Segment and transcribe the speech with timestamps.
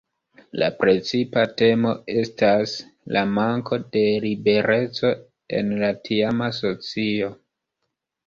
[0.61, 1.91] La precipa temo
[2.21, 2.71] estas
[3.17, 5.13] la manko de libereco
[5.59, 7.29] en la tiama socio.